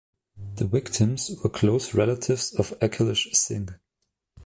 [0.55, 3.69] The victims were close relatives of Akhilesh Singh.